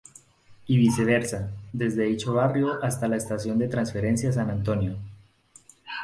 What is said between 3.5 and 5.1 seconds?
de transferencia San Antonio.